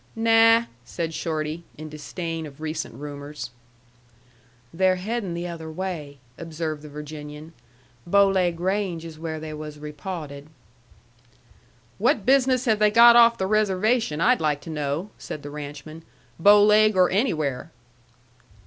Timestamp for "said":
0.83-1.13, 15.19-15.43